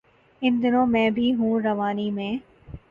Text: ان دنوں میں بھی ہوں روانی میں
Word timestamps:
ان 0.41 0.61
دنوں 0.63 0.87
میں 0.87 1.09
بھی 1.09 1.33
ہوں 1.35 1.59
روانی 1.61 2.09
میں 2.11 2.33